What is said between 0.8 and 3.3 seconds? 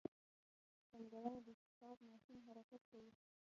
پانګونه د اقتصاد ماشین حرکت کوي.